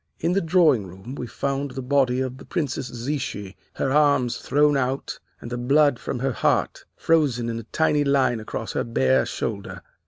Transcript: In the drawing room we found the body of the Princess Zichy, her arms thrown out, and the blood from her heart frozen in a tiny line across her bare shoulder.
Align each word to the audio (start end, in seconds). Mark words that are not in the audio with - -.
In 0.19 0.33
the 0.33 0.41
drawing 0.41 0.87
room 0.87 1.13
we 1.13 1.27
found 1.27 1.69
the 1.69 1.81
body 1.83 2.21
of 2.21 2.39
the 2.39 2.45
Princess 2.45 2.87
Zichy, 2.89 3.55
her 3.75 3.91
arms 3.91 4.37
thrown 4.39 4.75
out, 4.75 5.19
and 5.39 5.51
the 5.51 5.59
blood 5.59 5.99
from 5.99 6.17
her 6.17 6.31
heart 6.33 6.85
frozen 6.95 7.49
in 7.49 7.59
a 7.59 7.63
tiny 7.65 8.03
line 8.03 8.39
across 8.39 8.71
her 8.73 8.83
bare 8.83 9.27
shoulder. 9.27 9.83